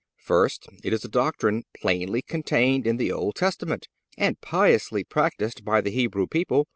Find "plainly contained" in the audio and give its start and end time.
1.79-2.87